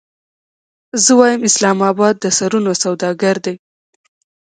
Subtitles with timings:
[1.03, 3.55] زه وایم اسلام اباد د سرونو سوداګر دی.